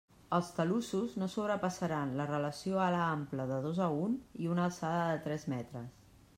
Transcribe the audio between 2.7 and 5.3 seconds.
alt a ample de dos a un i una alçada de